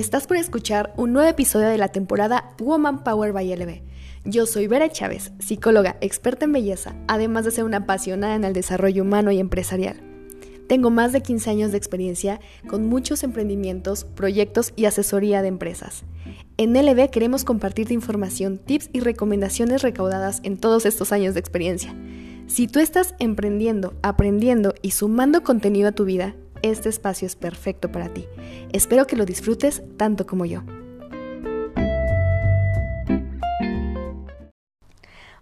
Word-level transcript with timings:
Estás 0.00 0.26
por 0.26 0.38
escuchar 0.38 0.94
un 0.96 1.12
nuevo 1.12 1.28
episodio 1.28 1.68
de 1.68 1.76
la 1.76 1.88
temporada 1.88 2.54
Woman 2.58 3.04
Power 3.04 3.34
by 3.34 3.54
LB. 3.54 3.82
Yo 4.24 4.46
soy 4.46 4.66
Vera 4.66 4.88
Chávez, 4.88 5.30
psicóloga 5.40 5.98
experta 6.00 6.46
en 6.46 6.52
belleza, 6.52 6.94
además 7.06 7.44
de 7.44 7.50
ser 7.50 7.64
una 7.64 7.76
apasionada 7.76 8.34
en 8.34 8.44
el 8.44 8.54
desarrollo 8.54 9.02
humano 9.02 9.30
y 9.30 9.38
empresarial. 9.38 10.00
Tengo 10.68 10.88
más 10.88 11.12
de 11.12 11.20
15 11.20 11.50
años 11.50 11.70
de 11.70 11.76
experiencia 11.76 12.40
con 12.66 12.86
muchos 12.86 13.22
emprendimientos, 13.24 14.04
proyectos 14.04 14.72
y 14.74 14.86
asesoría 14.86 15.42
de 15.42 15.48
empresas. 15.48 16.04
En 16.56 16.72
LB 16.72 17.10
queremos 17.10 17.44
compartirte 17.44 17.92
información, 17.92 18.56
tips 18.56 18.88
y 18.94 19.00
recomendaciones 19.00 19.82
recaudadas 19.82 20.40
en 20.44 20.56
todos 20.56 20.86
estos 20.86 21.12
años 21.12 21.34
de 21.34 21.40
experiencia. 21.40 21.94
Si 22.46 22.68
tú 22.68 22.80
estás 22.80 23.14
emprendiendo, 23.18 23.92
aprendiendo 24.02 24.72
y 24.80 24.92
sumando 24.92 25.42
contenido 25.42 25.90
a 25.90 25.92
tu 25.92 26.06
vida, 26.06 26.34
este 26.62 26.88
espacio 26.88 27.26
es 27.26 27.36
perfecto 27.36 27.90
para 27.90 28.08
ti. 28.08 28.26
Espero 28.72 29.06
que 29.06 29.16
lo 29.16 29.24
disfrutes 29.24 29.82
tanto 29.96 30.26
como 30.26 30.44
yo. 30.44 30.62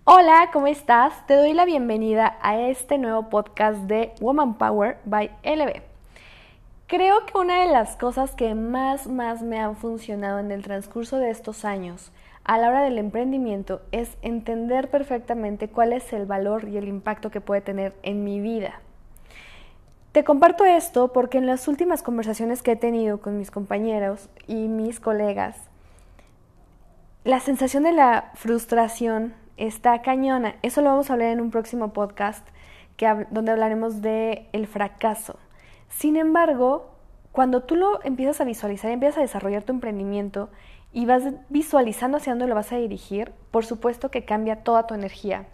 Hola, 0.05 0.49
¿cómo 0.53 0.67
estás? 0.67 1.27
Te 1.27 1.35
doy 1.35 1.53
la 1.53 1.67
bienvenida 1.67 2.39
a 2.41 2.59
este 2.61 2.97
nuevo 2.97 3.29
podcast 3.29 3.81
de 3.83 4.15
Woman 4.21 4.57
Power 4.57 4.99
by 5.05 5.31
LB. 5.45 5.83
Creo 6.87 7.27
que 7.27 7.37
una 7.37 7.61
de 7.61 7.71
las 7.71 7.97
cosas 7.97 8.35
que 8.35 8.55
más, 8.55 9.07
más 9.07 9.43
me 9.43 9.59
han 9.59 9.77
funcionado 9.77 10.39
en 10.39 10.51
el 10.51 10.63
transcurso 10.63 11.19
de 11.19 11.29
estos 11.29 11.67
años 11.67 12.11
a 12.49 12.57
la 12.57 12.69
hora 12.69 12.81
del 12.81 12.97
emprendimiento 12.97 13.83
es 13.93 14.17
entender 14.23 14.89
perfectamente 14.89 15.69
cuál 15.69 15.93
es 15.93 16.11
el 16.15 16.25
valor 16.25 16.67
y 16.67 16.79
el 16.79 16.89
impacto 16.89 17.31
que 17.31 17.43
puede 17.43 17.61
tener 17.61 17.93
en 18.03 18.25
mi 18.25 18.41
vida. 18.41 18.81
Te 20.13 20.25
comparto 20.25 20.65
esto 20.65 21.13
porque 21.13 21.39
en 21.39 21.47
las 21.47 21.69
últimas 21.69 22.03
conversaciones 22.03 22.63
que 22.63 22.73
he 22.73 22.77
tenido 22.77 23.21
con 23.21 23.39
mis 23.39 23.51
compañeros 23.51 24.31
y 24.47 24.67
mis 24.69 25.01
colegas, 25.01 25.57
la 27.25 27.41
sensación 27.41 27.83
de 27.83 27.93
la 27.93 28.31
frustración 28.35 29.35
está 29.59 30.01
cañona. 30.01 30.55
Eso 30.63 30.81
lo 30.81 30.89
vamos 30.89 31.11
a 31.11 31.13
hablar 31.13 31.29
en 31.29 31.43
un 31.43 31.51
próximo 31.51 31.93
podcast 31.93 32.47
donde 33.31 33.53
hablaremos 33.53 34.01
de 34.01 34.49
el 34.53 34.67
fracaso. 34.67 35.37
Sin 35.89 36.17
embargo, 36.17 36.91
cuando 37.31 37.63
tú 37.63 37.77
lo 37.77 38.03
empiezas 38.03 38.41
a 38.41 38.45
visualizar 38.45 38.91
y 38.91 38.95
empiezas 38.95 39.19
a 39.19 39.23
desarrollar 39.23 39.63
tu 39.63 39.73
emprendimiento 39.73 40.49
y 40.93 41.05
vas 41.05 41.23
visualizando 41.51 42.17
hacia 42.17 42.33
dónde 42.33 42.47
lo 42.47 42.55
vas 42.55 42.73
a 42.73 42.77
dirigir, 42.77 43.33
por 43.51 43.65
supuesto 43.67 44.11
que 44.11 44.25
cambia 44.25 44.65
toda 44.65 44.87
tu 44.87 44.95
energía. 44.95 45.47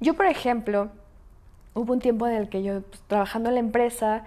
Yo, 0.00 0.14
por 0.14 0.26
ejemplo, 0.26 0.90
hubo 1.74 1.92
un 1.92 2.00
tiempo 2.00 2.26
en 2.26 2.34
el 2.34 2.48
que 2.48 2.62
yo, 2.62 2.82
pues, 2.82 3.02
trabajando 3.06 3.48
en 3.48 3.54
la 3.54 3.60
empresa, 3.60 4.24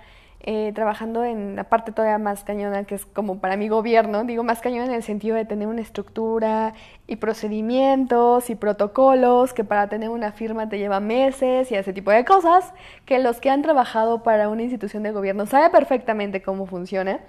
eh, 0.48 0.72
trabajando 0.76 1.24
en 1.24 1.56
la 1.56 1.64
parte 1.66 1.92
todavía 1.92 2.20
más 2.20 2.44
cañona, 2.44 2.84
que 2.84 2.96
es 2.96 3.06
como 3.06 3.40
para 3.40 3.58
mi 3.58 3.68
gobierno, 3.68 4.24
digo 4.26 4.44
más 4.44 4.62
cañona 4.62 4.86
en 4.86 4.94
el 4.94 5.02
sentido 5.02 5.36
de 5.36 5.46
tener 5.46 5.68
una 5.68 5.82
estructura 5.82 6.74
y 7.08 7.16
procedimientos 7.16 8.50
y 8.52 8.56
protocolos, 8.56 9.54
que 9.54 9.64
para 9.64 9.90
tener 9.90 10.10
una 10.10 10.32
firma 10.32 10.70
te 10.70 10.78
lleva 10.78 11.00
meses 11.00 11.72
y 11.72 11.76
ese 11.76 11.94
tipo 11.94 12.12
de 12.12 12.26
cosas, 12.26 12.74
que 13.06 13.18
los 13.20 13.40
que 13.40 13.50
han 13.50 13.64
trabajado 13.64 14.22
para 14.22 14.50
una 14.50 14.62
institución 14.62 15.02
de 15.02 15.12
gobierno 15.12 15.48
saben 15.48 15.72
perfectamente 15.72 16.44
cómo 16.44 16.68
funciona, 16.68 17.22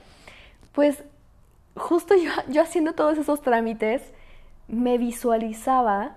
pues 0.72 1.02
justo 1.74 2.14
yo, 2.16 2.30
yo 2.48 2.60
haciendo 2.62 2.92
todos 2.92 3.16
esos 3.16 3.40
trámites, 3.40 4.02
me 4.68 4.98
visualizaba 4.98 6.16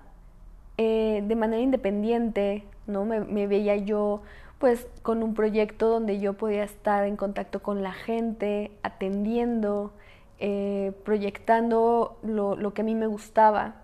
eh, 0.78 1.24
de 1.26 1.36
manera 1.36 1.62
independiente, 1.62 2.64
¿no? 2.90 3.06
Me, 3.06 3.48
veía 3.48 3.76
yo 3.76 4.22
pues 4.58 4.88
con 5.04 5.24
un 5.24 5.34
proyecto 5.34 5.88
donde 5.88 6.20
yo 6.20 6.34
podía 6.34 6.64
estar 6.64 7.06
en 7.06 7.16
contacto 7.16 7.62
con 7.62 7.82
la 7.82 7.94
gente, 7.94 8.72
atendiendo, 8.84 9.94
eh, 10.40 10.92
proyectando 11.06 12.20
lo, 12.24 12.56
lo 12.58 12.74
que 12.74 12.82
a 12.82 12.86
mí 12.86 12.96
me 12.96 13.08
gustaba. 13.08 13.76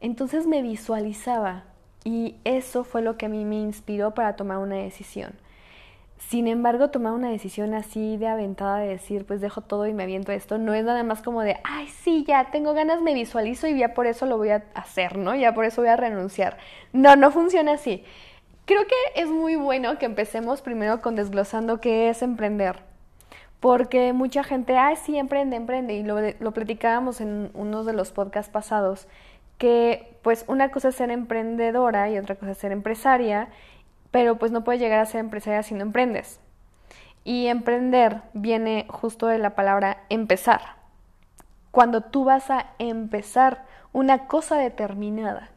Entonces 0.00 0.46
me 0.46 0.62
visualizaba 0.62 1.64
y 2.04 2.36
eso 2.44 2.84
fue 2.84 3.02
lo 3.02 3.16
que 3.16 3.26
a 3.26 3.28
mí 3.28 3.44
me 3.44 3.56
inspiró 3.56 4.14
para 4.14 4.36
tomar 4.36 4.58
una 4.58 4.76
decisión. 4.76 5.32
Sin 6.28 6.48
embargo, 6.48 6.90
tomar 6.90 7.12
una 7.12 7.30
decisión 7.30 7.74
así 7.74 8.16
de 8.16 8.28
aventada 8.28 8.78
de 8.78 8.88
decir, 8.88 9.24
pues 9.26 9.40
dejo 9.40 9.62
todo 9.62 9.86
y 9.86 9.94
me 9.94 10.02
aviento 10.02 10.32
esto, 10.32 10.58
no 10.58 10.74
es 10.74 10.84
nada 10.84 11.02
más 11.02 11.22
como 11.22 11.40
de, 11.40 11.56
ay, 11.64 11.88
sí, 11.88 12.24
ya 12.28 12.50
tengo 12.50 12.74
ganas, 12.74 13.00
me 13.00 13.14
visualizo 13.14 13.66
y 13.66 13.78
ya 13.78 13.94
por 13.94 14.06
eso 14.06 14.26
lo 14.26 14.36
voy 14.36 14.50
a 14.50 14.64
hacer, 14.74 15.16
¿no? 15.16 15.34
Ya 15.34 15.54
por 15.54 15.64
eso 15.64 15.80
voy 15.80 15.88
a 15.88 15.96
renunciar. 15.96 16.58
No, 16.92 17.16
no 17.16 17.30
funciona 17.30 17.72
así. 17.72 18.04
Creo 18.70 18.86
que 18.86 19.20
es 19.20 19.28
muy 19.28 19.56
bueno 19.56 19.98
que 19.98 20.06
empecemos 20.06 20.62
primero 20.62 21.02
con 21.02 21.16
desglosando 21.16 21.80
qué 21.80 22.08
es 22.08 22.22
emprender. 22.22 22.76
Porque 23.58 24.12
mucha 24.12 24.44
gente, 24.44 24.76
ay, 24.76 24.94
sí, 24.94 25.18
emprende, 25.18 25.56
emprende. 25.56 25.94
Y 25.94 26.04
lo, 26.04 26.52
platicábamos 26.52 27.20
en 27.20 27.50
uno 27.54 27.82
de 27.82 27.94
los 27.94 28.12
podcasts 28.12 28.48
pasados, 28.48 29.08
que 29.58 30.16
pues 30.22 30.44
una 30.46 30.70
cosa 30.70 30.90
es 30.90 30.94
ser 30.94 31.10
emprendedora 31.10 32.10
y 32.10 32.18
otra 32.18 32.36
cosa 32.36 32.52
es 32.52 32.58
ser 32.58 32.70
empresaria 32.70 33.48
pero 34.12 34.38
pues 34.38 34.52
no 34.52 34.62
puedes 34.62 34.80
llegar 34.80 35.00
a 35.00 35.06
ser 35.06 35.18
empresaria 35.18 35.64
si 35.64 35.74
no 35.74 35.82
emprendes. 35.82 36.38
Y 37.24 37.48
emprender 37.48 38.22
viene 38.34 38.86
justo 38.88 39.26
de 39.26 39.38
la 39.38 39.56
palabra 39.56 40.04
empezar. 40.10 40.76
Cuando 41.72 42.02
tú 42.02 42.22
vas 42.22 42.52
a 42.52 42.66
empezar 42.78 43.64
una 43.92 44.28
cosa 44.28 44.58
determinada. 44.58 45.50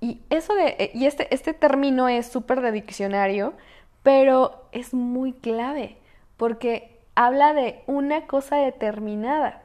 Y 0.00 0.20
eso 0.30 0.54
de 0.54 0.90
y 0.94 1.06
este 1.06 1.34
este 1.34 1.54
término 1.54 2.08
es 2.08 2.26
súper 2.26 2.60
de 2.60 2.72
diccionario, 2.72 3.54
pero 4.02 4.66
es 4.72 4.94
muy 4.94 5.32
clave 5.32 5.96
porque 6.36 6.98
habla 7.14 7.54
de 7.54 7.82
una 7.86 8.26
cosa 8.26 8.56
determinada. 8.56 9.62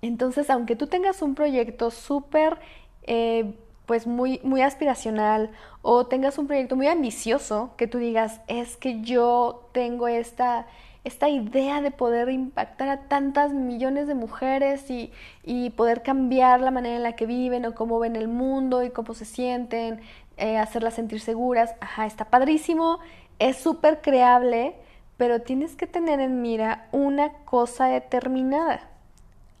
Entonces, 0.00 0.50
aunque 0.50 0.76
tú 0.76 0.86
tengas 0.86 1.22
un 1.22 1.34
proyecto 1.34 1.90
súper 1.90 2.58
eh, 3.04 3.54
pues 3.86 4.06
muy, 4.06 4.40
muy 4.42 4.62
aspiracional 4.62 5.50
o 5.82 6.06
tengas 6.06 6.38
un 6.38 6.46
proyecto 6.46 6.76
muy 6.76 6.86
ambicioso 6.86 7.74
que 7.76 7.86
tú 7.86 7.98
digas, 7.98 8.40
es 8.46 8.76
que 8.76 9.02
yo 9.02 9.68
tengo 9.72 10.08
esta, 10.08 10.66
esta 11.04 11.28
idea 11.28 11.80
de 11.80 11.90
poder 11.90 12.28
impactar 12.28 12.88
a 12.88 13.08
tantas 13.08 13.52
millones 13.52 14.06
de 14.06 14.14
mujeres 14.14 14.88
y, 14.90 15.12
y, 15.42 15.70
poder 15.70 16.02
cambiar 16.02 16.60
la 16.60 16.70
manera 16.70 16.96
en 16.96 17.02
la 17.02 17.16
que 17.16 17.26
viven 17.26 17.66
o 17.66 17.74
cómo 17.74 17.98
ven 17.98 18.14
el 18.14 18.28
mundo 18.28 18.84
y 18.84 18.90
cómo 18.90 19.14
se 19.14 19.24
sienten, 19.24 20.00
eh, 20.36 20.58
hacerlas 20.58 20.94
sentir 20.94 21.20
seguras, 21.20 21.74
ajá, 21.80 22.06
está 22.06 22.26
padrísimo, 22.26 23.00
es 23.38 23.56
súper 23.56 24.00
creable, 24.00 24.76
pero 25.16 25.42
tienes 25.42 25.76
que 25.76 25.86
tener 25.86 26.20
en 26.20 26.40
mira 26.40 26.88
una 26.92 27.32
cosa 27.44 27.86
determinada. 27.86 28.88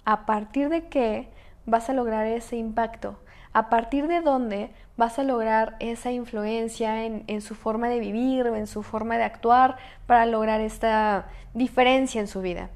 A 0.04 0.26
partir 0.26 0.68
de 0.68 0.88
qué 0.88 1.28
vas 1.66 1.88
a 1.88 1.92
lograr 1.92 2.26
ese 2.26 2.56
impacto 2.56 3.16
a 3.52 3.68
partir 3.68 4.08
de 4.08 4.20
dónde 4.20 4.70
vas 4.96 5.18
a 5.18 5.22
lograr 5.22 5.76
esa 5.80 6.10
influencia 6.10 7.04
en, 7.04 7.40
su 7.40 7.54
forma 7.54 7.88
de 7.88 7.98
vivir 7.98 8.46
en 8.46 8.66
su 8.66 8.82
forma 8.82 9.16
de 9.16 9.24
actuar 9.24 9.76
para 10.06 10.26
lograr 10.26 10.60
esta 10.60 11.26
diferencia 11.54 12.20
en 12.20 12.28
su 12.28 12.40
vida. 12.40 12.68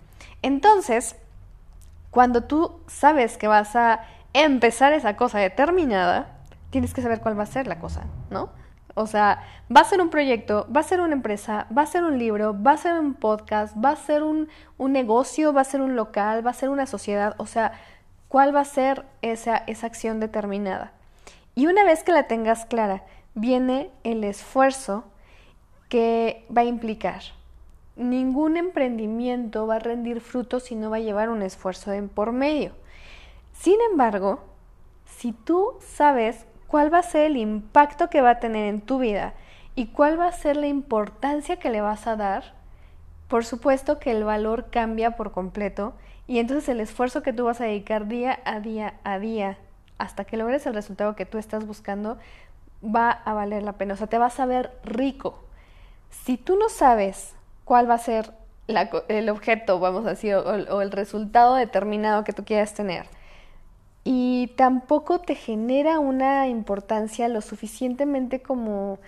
Entonces, 0.42 1.16
cuando 2.10 2.44
tú 2.44 2.80
sabes 2.86 3.36
que 3.36 3.48
vas 3.48 3.76
a 3.76 4.00
empezar 4.32 4.92
esa 4.92 5.16
cosa 5.16 5.38
determinada, 5.38 6.38
tienes 6.70 6.94
que 6.94 7.02
saber 7.02 7.20
cuál 7.20 7.38
va 7.38 7.44
a 7.44 7.46
ser 7.46 7.66
la 7.66 7.78
cosa, 7.78 8.04
¿no? 8.30 8.50
O 8.98 9.06
sea, 9.06 9.42
va 9.74 9.82
a 9.82 9.84
ser 9.84 10.00
un 10.00 10.08
proyecto, 10.08 10.66
va 10.74 10.80
a 10.80 10.82
ser 10.82 11.00
una 11.00 11.12
empresa, 11.12 11.66
va 11.76 11.82
a 11.82 11.86
ser 11.86 12.02
un 12.02 12.18
libro, 12.18 12.56
va 12.60 12.72
a 12.72 12.76
ser 12.78 12.98
un 12.98 13.12
podcast, 13.12 13.76
va 13.76 13.90
a 13.90 13.96
ser 13.96 14.22
un, 14.22 14.48
un 14.78 14.92
negocio, 14.92 15.52
va 15.52 15.60
a 15.60 15.64
ser 15.64 15.82
un 15.82 15.96
local, 15.96 16.46
va 16.46 16.50
a 16.50 16.54
ser 16.54 16.70
una 16.70 16.86
sociedad. 16.86 17.34
O 17.36 17.46
sea, 17.46 17.72
cuál 18.28 18.54
va 18.54 18.60
a 18.60 18.64
ser 18.64 19.04
esa, 19.22 19.56
esa 19.66 19.86
acción 19.86 20.20
determinada. 20.20 20.92
Y 21.54 21.66
una 21.66 21.84
vez 21.84 22.02
que 22.02 22.12
la 22.12 22.26
tengas 22.26 22.66
clara, 22.66 23.04
viene 23.34 23.90
el 24.04 24.24
esfuerzo 24.24 25.04
que 25.88 26.44
va 26.54 26.62
a 26.62 26.64
implicar. 26.64 27.22
Ningún 27.96 28.56
emprendimiento 28.56 29.66
va 29.66 29.76
a 29.76 29.80
rendir 29.80 30.20
frutos 30.20 30.64
si 30.64 30.74
no 30.74 30.90
va 30.90 30.96
a 30.96 31.00
llevar 31.00 31.30
un 31.30 31.42
esfuerzo 31.42 31.92
en 31.92 32.08
por 32.08 32.32
medio. 32.32 32.72
Sin 33.52 33.76
embargo, 33.90 34.40
si 35.06 35.32
tú 35.32 35.78
sabes 35.80 36.44
cuál 36.66 36.92
va 36.92 36.98
a 36.98 37.02
ser 37.02 37.26
el 37.26 37.36
impacto 37.36 38.10
que 38.10 38.20
va 38.20 38.30
a 38.30 38.40
tener 38.40 38.66
en 38.66 38.80
tu 38.80 38.98
vida 38.98 39.34
y 39.74 39.86
cuál 39.86 40.20
va 40.20 40.28
a 40.28 40.32
ser 40.32 40.56
la 40.56 40.66
importancia 40.66 41.56
que 41.56 41.70
le 41.70 41.80
vas 41.80 42.06
a 42.06 42.16
dar, 42.16 42.54
por 43.28 43.44
supuesto 43.44 43.98
que 43.98 44.10
el 44.10 44.24
valor 44.24 44.70
cambia 44.70 45.16
por 45.16 45.32
completo 45.32 45.94
y 46.26 46.38
entonces 46.38 46.68
el 46.68 46.80
esfuerzo 46.80 47.22
que 47.22 47.32
tú 47.32 47.44
vas 47.44 47.60
a 47.60 47.64
dedicar 47.64 48.08
día 48.08 48.40
a 48.44 48.60
día 48.60 48.94
a 49.04 49.18
día 49.18 49.58
hasta 49.98 50.24
que 50.24 50.36
logres 50.36 50.66
el 50.66 50.74
resultado 50.74 51.16
que 51.16 51.26
tú 51.26 51.38
estás 51.38 51.66
buscando 51.66 52.18
va 52.84 53.10
a 53.10 53.32
valer 53.32 53.62
la 53.62 53.72
pena. 53.72 53.94
O 53.94 53.96
sea, 53.96 54.06
te 54.06 54.18
vas 54.18 54.38
a 54.40 54.46
ver 54.46 54.72
rico. 54.84 55.38
Si 56.10 56.36
tú 56.36 56.56
no 56.56 56.68
sabes 56.68 57.34
cuál 57.64 57.88
va 57.88 57.94
a 57.94 57.98
ser 57.98 58.32
el 58.66 59.28
objeto, 59.28 59.78
vamos 59.78 60.06
a 60.06 60.10
decir, 60.10 60.34
o, 60.34 60.82
el 60.82 60.90
resultado 60.90 61.54
determinado 61.54 62.24
que 62.24 62.32
tú 62.32 62.44
quieras 62.44 62.74
tener, 62.74 63.06
y 64.04 64.52
tampoco 64.56 65.20
te 65.20 65.34
genera 65.34 65.98
una 65.98 66.48
importancia 66.48 67.28
lo 67.28 67.40
suficientemente 67.40 68.40
como 68.40 68.98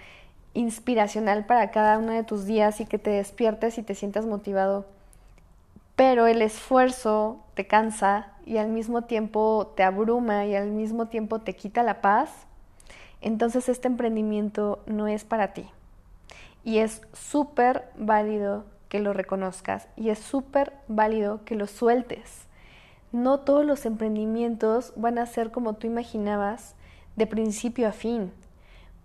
inspiracional 0.55 1.47
para 1.47 1.71
cada 1.71 1.99
uno 1.99 2.13
de 2.13 2.25
tus 2.25 2.47
días 2.47 2.81
y 2.81 2.87
que 2.87 2.99
te 2.99 3.11
despiertes 3.11 3.79
y 3.79 3.83
te 3.85 3.95
sientas 3.95 4.27
motivado 4.27 4.87
pero 5.99 6.29
el 6.29 6.43
esfuerzo 6.43 7.41
te 7.55 7.67
cansa 7.67 8.29
y 8.47 8.59
al 8.59 8.69
mismo 8.69 9.03
tiempo 9.03 9.73
te 9.75 9.83
abruma 9.83 10.47
y 10.47 10.55
al 10.55 10.71
mismo 10.71 11.07
tiempo 11.09 11.41
te 11.41 11.57
quita 11.57 11.83
la 11.83 12.01
paz, 12.01 12.31
entonces 13.21 13.69
este 13.69 13.89
emprendimiento 13.89 14.79
no 14.87 15.09
es 15.09 15.25
para 15.25 15.55
ti. 15.55 15.69
Y 16.63 16.79
es 16.79 17.03
súper 17.15 17.91
válido 17.97 18.65
que 18.89 19.01
lo 19.01 19.13
reconozcas 19.13 19.89
y 19.97 20.11
es 20.11 20.21
súper 20.21 20.73
válido 20.87 21.45
que 21.45 21.57
lo 21.57 21.67
sueltes. 21.67 22.47
No 23.11 23.41
todos 23.41 23.67
los 23.67 23.85
emprendimientos 23.85 24.93
van 24.95 25.19
a 25.19 25.27
ser 25.27 25.51
como 25.51 25.73
tú 25.73 25.89
imaginabas 25.89 26.77
de 27.17 27.27
principio 27.27 27.89
a 27.89 27.93
fin. 27.93 28.31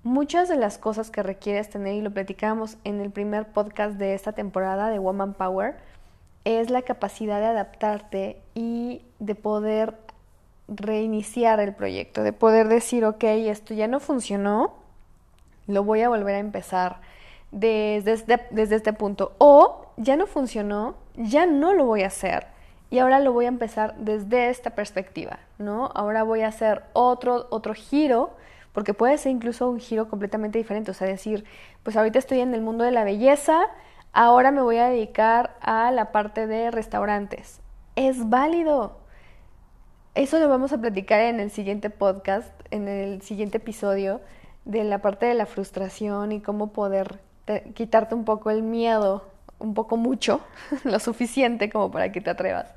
Muchas 0.04 0.48
de 0.48 0.58
las 0.58 0.78
cosas 0.78 1.10
que 1.10 1.24
requieres 1.24 1.72
tener, 1.72 1.96
y 1.96 2.02
lo 2.02 2.12
platicamos 2.12 2.78
en 2.84 3.02
el 3.02 3.10
primer 3.10 3.48
podcast 3.48 3.96
de 3.96 4.14
esta 4.14 4.34
temporada 4.34 4.90
de 4.90 5.00
Woman 5.00 5.34
Power, 5.34 5.76
es 6.46 6.70
la 6.70 6.82
capacidad 6.82 7.40
de 7.40 7.48
adaptarte 7.48 8.42
y 8.56 9.02
de 9.20 9.36
poder 9.36 9.96
reiniciar 10.68 11.60
el 11.60 11.74
proyecto, 11.74 12.24
de 12.24 12.34
poder 12.34 12.68
decir, 12.68 13.06
ok, 13.06 13.24
esto 13.24 13.74
ya 13.74 13.88
no 13.88 14.00
funcionó, 14.00 14.74
lo 15.68 15.84
voy 15.84 16.02
a 16.02 16.10
volver 16.10 16.36
a 16.36 16.40
empezar 16.40 17.02
desde 17.52 18.14
este, 18.14 18.40
desde 18.52 18.76
este 18.76 18.94
punto. 18.94 19.34
O 19.38 19.88
ya 19.98 20.16
no 20.16 20.28
funcionó, 20.28 20.96
ya 21.16 21.46
no 21.46 21.74
lo 21.74 21.86
voy 21.86 22.04
a 22.04 22.08
hacer 22.08 22.48
y 22.90 23.00
ahora 23.00 23.20
lo 23.20 23.34
voy 23.34 23.46
a 23.46 23.48
empezar 23.48 23.96
desde 23.98 24.50
esta 24.50 24.72
perspectiva, 24.72 25.40
¿no? 25.58 25.90
Ahora 25.96 26.22
voy 26.22 26.42
a 26.42 26.48
hacer 26.50 26.84
otro, 26.94 27.48
otro 27.50 27.74
giro, 27.74 28.36
porque 28.72 28.94
puede 28.94 29.18
ser 29.18 29.32
incluso 29.32 29.68
un 29.68 29.80
giro 29.80 30.08
completamente 30.10 30.60
diferente, 30.60 30.92
o 30.92 30.94
sea, 30.94 31.08
decir, 31.08 31.44
pues 31.82 31.96
ahorita 31.96 32.20
estoy 32.20 32.42
en 32.42 32.54
el 32.54 32.62
mundo 32.62 32.84
de 32.84 32.92
la 32.92 33.04
belleza, 33.04 33.62
ahora 34.14 34.52
me 34.52 34.62
voy 34.62 34.78
a 34.78 34.88
dedicar 34.88 35.58
a 35.62 35.92
la 35.92 36.12
parte 36.12 36.48
de 36.48 36.72
restaurantes. 36.72 37.60
Es 37.96 38.30
válido. 38.30 38.98
Eso 40.16 40.40
lo 40.40 40.48
vamos 40.48 40.72
a 40.72 40.78
platicar 40.78 41.20
en 41.22 41.40
el 41.40 41.50
siguiente 41.50 41.90
podcast, 41.90 42.52
en 42.70 42.88
el 42.88 43.22
siguiente 43.24 43.58
episodio, 43.58 44.22
de 44.66 44.84
la 44.84 45.00
parte 45.00 45.26
de 45.26 45.34
la 45.34 45.48
frustración 45.48 46.32
y 46.32 46.40
cómo 46.40 46.72
poder 46.72 47.20
quitarte 47.74 48.16
un 48.16 48.24
poco 48.24 48.52
el 48.52 48.62
miedo, 48.62 49.26
un 49.60 49.74
poco 49.74 49.98
mucho, 49.98 50.40
lo 50.84 51.00
suficiente 51.00 51.70
como 51.70 51.92
para 51.92 52.12
que 52.12 52.22
te 52.22 52.30
atrevas. 52.30 52.68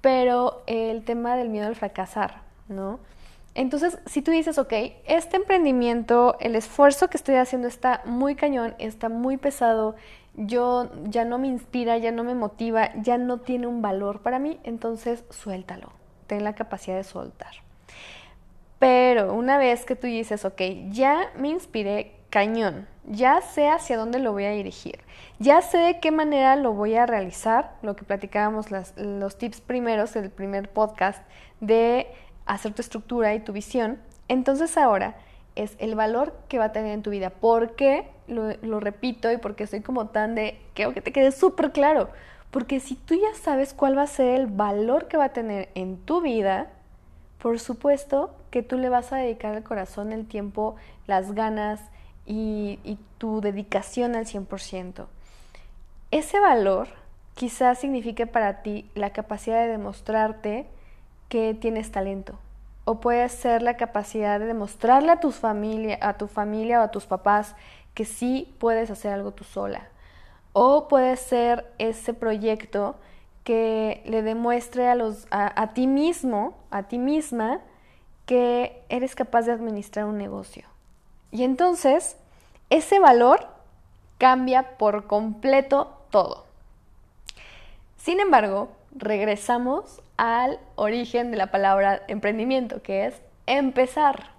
Pero 0.00 0.62
el 0.66 1.04
tema 1.04 1.36
del 1.36 1.48
miedo 1.48 1.66
al 1.66 1.74
fracasar, 1.74 2.42
¿no? 2.68 3.00
Entonces, 3.54 3.98
si 4.06 4.22
tú 4.22 4.30
dices, 4.30 4.56
ok, 4.56 4.72
este 5.04 5.36
emprendimiento, 5.36 6.36
el 6.38 6.54
esfuerzo 6.54 7.10
que 7.10 7.16
estoy 7.16 7.34
haciendo 7.34 7.66
está 7.66 8.02
muy 8.04 8.36
cañón, 8.36 8.76
está 8.78 9.08
muy 9.08 9.36
pesado, 9.36 9.96
yo 10.38 10.88
ya 11.04 11.24
no 11.24 11.38
me 11.38 11.48
inspira, 11.48 11.98
ya 11.98 12.12
no 12.12 12.22
me 12.24 12.34
motiva, 12.34 12.92
ya 13.02 13.18
no 13.18 13.38
tiene 13.38 13.66
un 13.66 13.82
valor 13.82 14.20
para 14.20 14.38
mí, 14.38 14.60
entonces 14.62 15.24
suéltalo, 15.30 15.90
ten 16.26 16.44
la 16.44 16.54
capacidad 16.54 16.96
de 16.96 17.04
soltar. 17.04 17.52
Pero 18.78 19.34
una 19.34 19.58
vez 19.58 19.84
que 19.84 19.96
tú 19.96 20.06
dices, 20.06 20.44
ok, 20.44 20.62
ya 20.90 21.32
me 21.36 21.48
inspiré 21.48 22.14
cañón, 22.30 22.86
ya 23.04 23.40
sé 23.40 23.68
hacia 23.68 23.96
dónde 23.96 24.20
lo 24.20 24.32
voy 24.32 24.44
a 24.44 24.50
dirigir, 24.52 25.00
ya 25.40 25.60
sé 25.60 25.78
de 25.78 25.98
qué 25.98 26.12
manera 26.12 26.54
lo 26.54 26.72
voy 26.72 26.94
a 26.94 27.06
realizar, 27.06 27.74
lo 27.82 27.96
que 27.96 28.04
platicábamos 28.04 28.66
los 28.96 29.38
tips 29.38 29.60
primeros, 29.60 30.14
el 30.14 30.30
primer 30.30 30.70
podcast 30.70 31.22
de 31.60 32.06
hacer 32.46 32.72
tu 32.74 32.82
estructura 32.82 33.34
y 33.34 33.40
tu 33.40 33.52
visión, 33.52 33.98
entonces 34.28 34.76
ahora 34.78 35.16
es 35.56 35.74
el 35.80 35.96
valor 35.96 36.34
que 36.48 36.58
va 36.58 36.66
a 36.66 36.72
tener 36.72 36.92
en 36.92 37.02
tu 37.02 37.10
vida. 37.10 37.30
¿Por 37.30 37.74
qué? 37.74 38.08
Lo, 38.28 38.80
repito 38.80 39.32
y 39.32 39.38
porque 39.38 39.66
soy 39.66 39.80
como 39.80 40.08
tan 40.08 40.34
de, 40.34 40.60
quiero 40.74 40.92
que 40.92 41.00
te 41.00 41.12
quede 41.12 41.32
súper 41.32 41.72
claro, 41.72 42.10
porque 42.50 42.78
si 42.78 42.94
tú 42.94 43.14
ya 43.14 43.34
sabes 43.40 43.74
cuál 43.74 43.96
va 43.96 44.02
a 44.02 44.06
ser 44.06 44.38
el 44.38 44.46
valor 44.46 45.08
que 45.08 45.16
va 45.16 45.24
a 45.24 45.32
tener 45.32 45.70
en 45.74 45.96
tu 45.96 46.20
vida, 46.20 46.70
por 47.38 47.58
supuesto 47.58 48.34
que 48.50 48.62
tú 48.62 48.78
le 48.78 48.88
vas 48.88 49.12
a 49.12 49.16
dedicar 49.16 49.54
el 49.54 49.62
corazón, 49.62 50.12
el 50.12 50.26
tiempo, 50.26 50.76
las 51.06 51.32
ganas, 51.32 51.80
y, 52.28 52.98
tu 53.16 53.40
dedicación 53.40 54.14
al 54.14 54.26
100%. 54.26 55.06
Ese 56.12 56.38
valor 56.38 56.86
quizás 57.34 57.78
signifique 57.78 58.26
para 58.26 58.62
ti 58.62 58.88
la 58.94 59.10
capacidad 59.10 59.60
de 59.62 59.68
demostrarte 59.68 60.66
que 61.28 61.54
tienes 61.54 61.90
talento. 61.90 62.38
O 62.84 63.00
puede 63.00 63.28
ser 63.28 63.62
la 63.62 63.76
capacidad 63.76 64.38
de 64.38 64.46
demostrarle 64.46 65.10
a, 65.10 65.20
tus 65.20 65.36
familia, 65.36 65.98
a 66.00 66.16
tu 66.16 66.28
familia 66.28 66.80
o 66.80 66.84
a 66.84 66.90
tus 66.90 67.06
papás 67.06 67.56
que 67.98 68.04
sí 68.04 68.54
puedes 68.60 68.92
hacer 68.92 69.12
algo 69.12 69.32
tú 69.32 69.42
sola. 69.42 69.88
O 70.52 70.86
puede 70.86 71.16
ser 71.16 71.66
ese 71.78 72.14
proyecto 72.14 72.94
que 73.42 74.04
le 74.06 74.22
demuestre 74.22 74.86
a, 74.86 74.94
los, 74.94 75.26
a 75.32 75.72
ti 75.74 75.88
mismo, 75.88 76.56
a 76.70 76.84
ti 76.84 76.96
misma, 76.96 77.58
que 78.24 78.84
eres 78.88 79.16
capaz 79.16 79.46
de 79.46 79.52
administrar 79.52 80.04
un 80.04 80.16
negocio. 80.16 80.64
Y 81.32 81.42
entonces, 81.42 82.16
ese 82.70 83.00
valor 83.00 83.48
cambia 84.18 84.78
por 84.78 85.08
completo 85.08 85.98
todo. 86.10 86.46
Sin 87.96 88.20
embargo, 88.20 88.68
regresamos 88.94 90.02
al 90.16 90.60
origen 90.76 91.32
de 91.32 91.36
la 91.36 91.50
palabra 91.50 92.02
emprendimiento, 92.06 92.80
que 92.80 93.06
es 93.06 93.20
empezar. 93.46 94.37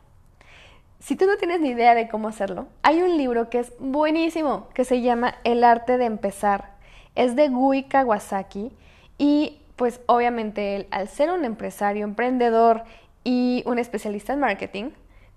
Si 0.99 1.15
tú 1.15 1.25
no 1.25 1.37
tienes 1.37 1.61
ni 1.61 1.69
idea 1.69 1.95
de 1.95 2.09
cómo 2.09 2.27
hacerlo, 2.27 2.67
hay 2.83 3.01
un 3.01 3.17
libro 3.17 3.49
que 3.49 3.59
es 3.59 3.73
buenísimo, 3.79 4.67
que 4.73 4.83
se 4.83 5.01
llama 5.01 5.35
El 5.45 5.63
arte 5.63 5.97
de 5.97 6.03
empezar. 6.03 6.71
Es 7.15 7.37
de 7.37 7.47
Gui 7.47 7.83
Kawasaki 7.83 8.71
y 9.17 9.61
pues 9.77 10.01
obviamente 10.07 10.75
él, 10.75 10.87
al 10.91 11.07
ser 11.07 11.31
un 11.31 11.45
empresario, 11.45 12.03
emprendedor 12.03 12.83
y 13.23 13.63
un 13.65 13.79
especialista 13.79 14.33
en 14.33 14.41
marketing, 14.41 14.91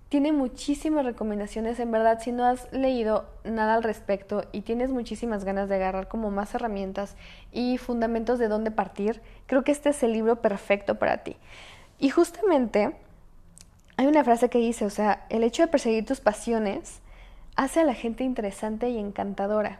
tiene 0.09 0.33
muchísimas 0.33 1.05
recomendaciones. 1.05 1.79
En 1.79 1.91
verdad, 1.91 2.19
si 2.21 2.33
no 2.33 2.45
has 2.45 2.71
leído 2.73 3.25
nada 3.45 3.75
al 3.75 3.83
respecto 3.83 4.43
y 4.51 4.61
tienes 4.61 4.91
muchísimas 4.91 5.45
ganas 5.45 5.69
de 5.69 5.75
agarrar 5.75 6.09
como 6.09 6.29
más 6.29 6.53
herramientas 6.53 7.15
y 7.53 7.77
fundamentos 7.77 8.37
de 8.37 8.49
dónde 8.49 8.69
partir, 8.69 9.21
creo 9.47 9.63
que 9.63 9.71
este 9.71 9.89
es 9.89 10.03
el 10.03 10.11
libro 10.11 10.41
perfecto 10.41 10.99
para 10.99 11.23
ti. 11.23 11.37
Y 11.99 12.09
justamente 12.09 12.97
hay 13.97 14.07
una 14.07 14.23
frase 14.23 14.49
que 14.49 14.57
dice, 14.57 14.85
o 14.85 14.89
sea, 14.89 15.25
el 15.29 15.43
hecho 15.43 15.63
de 15.63 15.67
perseguir 15.67 16.05
tus 16.05 16.19
pasiones 16.19 17.01
hace 17.55 17.81
a 17.81 17.85
la 17.85 17.93
gente 17.93 18.23
interesante 18.23 18.89
y 18.89 18.97
encantadora. 18.97 19.79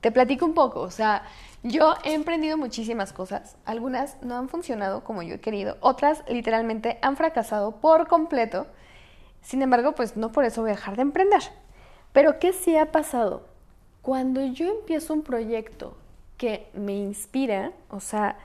Te 0.00 0.12
platico 0.12 0.46
un 0.46 0.54
poco, 0.54 0.80
o 0.80 0.90
sea, 0.90 1.24
yo 1.64 1.94
he 2.04 2.14
emprendido 2.14 2.56
muchísimas 2.56 3.12
cosas, 3.12 3.56
algunas 3.64 4.16
no 4.22 4.36
han 4.36 4.48
funcionado 4.48 5.02
como 5.02 5.22
yo 5.22 5.34
he 5.34 5.40
querido, 5.40 5.76
otras 5.80 6.22
literalmente 6.28 6.98
han 7.02 7.16
fracasado 7.16 7.80
por 7.80 8.06
completo 8.06 8.68
sin 9.42 9.62
embargo, 9.62 9.92
pues 9.92 10.16
no 10.16 10.32
por 10.32 10.44
eso 10.44 10.62
voy 10.62 10.70
a 10.70 10.74
dejar 10.74 10.96
de 10.96 11.02
emprender. 11.02 11.40
Pero 12.12 12.38
¿qué 12.38 12.52
sí 12.52 12.76
ha 12.76 12.92
pasado? 12.92 13.46
Cuando 14.02 14.44
yo 14.44 14.68
empiezo 14.68 15.14
un 15.14 15.22
proyecto 15.22 15.96
que 16.36 16.68
me 16.72 16.94
inspira, 16.94 17.72
o 17.90 18.00
sea, 18.00 18.36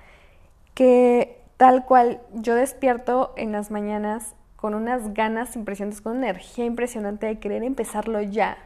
que 0.73 1.41
tal 1.57 1.85
cual 1.85 2.21
yo 2.33 2.55
despierto 2.55 3.33
en 3.37 3.51
las 3.51 3.71
mañanas 3.71 4.35
con 4.63 4.75
unas 4.75 5.13
ganas 5.13 5.57
impresionantes, 5.57 5.99
con 5.99 6.15
una 6.15 6.29
energía 6.29 6.63
impresionante 6.63 7.25
de 7.25 7.37
querer 7.37 7.63
empezarlo 7.63 8.21
ya. 8.21 8.57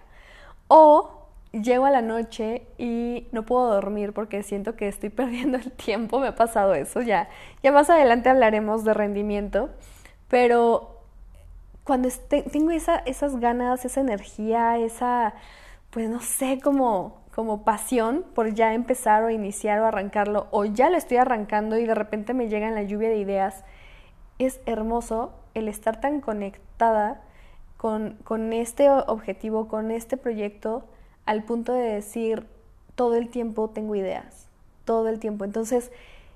O 0.67 1.25
llego 1.51 1.87
a 1.87 1.89
la 1.89 2.03
noche 2.03 2.67
y 2.77 3.27
no 3.31 3.47
puedo 3.47 3.73
dormir 3.73 4.13
porque 4.13 4.43
siento 4.43 4.75
que 4.75 4.87
estoy 4.89 5.09
perdiendo 5.21 5.57
el 5.57 5.71
tiempo, 5.71 6.19
me 6.19 6.27
ha 6.27 6.35
pasado 6.35 6.75
eso 6.75 7.01
ya. 7.01 7.29
Ya 7.63 7.71
más 7.71 7.89
adelante 7.89 8.29
hablaremos 8.29 8.83
de 8.83 8.93
rendimiento, 8.93 9.71
pero 10.27 11.01
cuando 11.83 12.09
tengo 12.29 12.69
esa, 12.69 12.97
esas 12.97 13.39
ganas, 13.39 13.83
esa 13.83 13.99
energía, 13.99 14.77
esa, 14.77 15.33
pues 15.89 16.11
no 16.11 16.19
sé, 16.19 16.59
como, 16.63 17.23
como 17.33 17.63
pasión 17.63 18.23
por 18.35 18.53
ya 18.53 18.75
empezar 18.75 19.23
o 19.23 19.31
iniciar 19.31 19.79
o 19.79 19.85
arrancarlo, 19.87 20.45
o 20.51 20.63
ya 20.63 20.91
lo 20.91 20.97
estoy 20.97 21.17
arrancando 21.17 21.75
y 21.75 21.87
de 21.87 21.95
repente 21.95 22.35
me 22.35 22.49
llegan 22.49 22.75
la 22.75 22.83
lluvia 22.83 23.09
de 23.09 23.17
ideas, 23.17 23.63
es 24.39 24.59
hermoso 24.65 25.33
el 25.53 25.67
estar 25.67 25.99
tan 25.99 26.21
conectada 26.21 27.21
con, 27.77 28.17
con 28.23 28.53
este 28.53 28.89
objetivo, 28.89 29.67
con 29.67 29.91
este 29.91 30.17
proyecto, 30.17 30.85
al 31.25 31.43
punto 31.43 31.73
de 31.73 31.93
decir, 31.93 32.47
todo 32.95 33.15
el 33.15 33.29
tiempo 33.29 33.69
tengo 33.69 33.95
ideas, 33.95 34.47
todo 34.85 35.07
el 35.07 35.19
tiempo. 35.19 35.45
Entonces, 35.45 35.91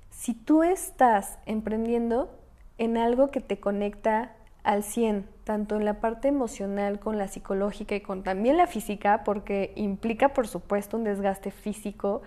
si 0.09 0.33
tú 0.33 0.63
estás 0.63 1.39
emprendiendo 1.45 2.29
en 2.77 2.97
algo 2.97 3.31
que 3.31 3.41
te 3.41 3.59
conecta 3.59 4.33
al 4.63 4.83
100, 4.83 5.27
tanto 5.43 5.75
en 5.75 5.85
la 5.85 5.99
parte 5.99 6.27
emocional 6.27 6.99
con 6.99 7.17
la 7.17 7.27
psicológica 7.27 7.95
y 7.95 8.01
con 8.01 8.23
también 8.23 8.57
la 8.57 8.67
física, 8.67 9.23
porque 9.23 9.73
implica 9.75 10.29
por 10.29 10.47
supuesto 10.47 10.97
un 10.97 11.03
desgaste 11.03 11.51
físico 11.51 12.21